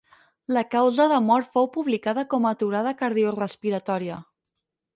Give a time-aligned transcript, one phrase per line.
[0.55, 4.21] La causa de mort fou publicada com aturada cardiorespiratòria.